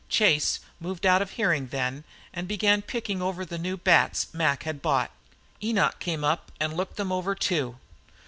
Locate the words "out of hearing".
1.05-1.67